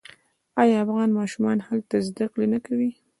آیا 0.61 0.75
افغان 0.85 1.09
ماشومان 1.19 1.57
هلته 1.67 1.95
زده 2.07 2.25
کړې 2.33 2.45
نه 2.53 2.59
کوي؟ 2.65 2.89